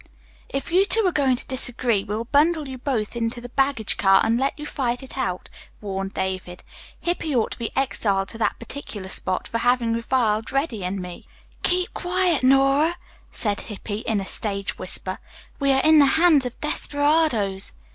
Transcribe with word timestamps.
"If 0.49 0.71
you 0.71 0.83
two 0.83 1.01
are 1.05 1.11
going 1.11 1.35
to 1.35 1.45
disagree 1.45 2.03
we'll 2.03 2.23
bundle 2.23 2.67
you 2.67 2.79
both 2.79 3.15
into 3.15 3.39
the 3.39 3.49
baggage 3.49 3.97
car 3.97 4.19
and 4.25 4.35
let 4.35 4.57
you 4.57 4.65
fight 4.65 5.03
it 5.03 5.15
out," 5.15 5.47
warned 5.79 6.15
David. 6.15 6.63
"Hippy 6.99 7.35
ought 7.35 7.51
to 7.51 7.59
be 7.59 7.69
exiled 7.77 8.27
to 8.29 8.39
that 8.39 8.57
particular 8.57 9.09
spot 9.09 9.47
for 9.47 9.59
having 9.59 9.93
reviled 9.93 10.51
Reddy 10.51 10.83
and 10.83 10.99
me." 10.99 11.27
"Keep 11.61 11.93
quiet, 11.93 12.41
Nora," 12.41 12.97
said 13.31 13.61
Hippy 13.61 13.99
in 13.99 14.19
a 14.19 14.25
stage 14.25 14.79
whisper. 14.79 15.19
"We 15.59 15.71
are 15.71 15.81
in 15.83 15.99
the 15.99 16.07
hands 16.17 16.47
of 16.47 16.59
desperadoes." 16.61 17.73